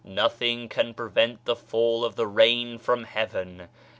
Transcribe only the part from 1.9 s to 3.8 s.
of the rain from Heaven.